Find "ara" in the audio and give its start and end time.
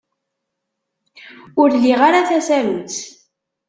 2.07-2.27